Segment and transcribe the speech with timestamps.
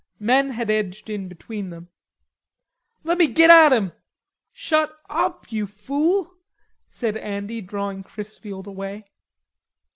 [0.17, 1.89] Men had edged in between them.
[3.03, 3.91] "Lemme git at him."
[4.51, 6.33] "Shut up, you fool,"
[6.87, 9.11] said Andy, drawing Chrisfield away.